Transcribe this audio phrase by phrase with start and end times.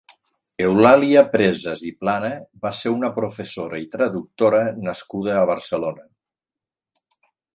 [0.67, 2.31] Eulàlia Presas i Plana
[2.63, 6.09] va ser una professora i traductora nascuda a Barcelona.